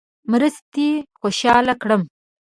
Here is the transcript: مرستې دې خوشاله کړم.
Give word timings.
مرستې 0.31 0.69
دې 0.93 1.03
خوشاله 1.19 1.73
کړم. 1.81 2.01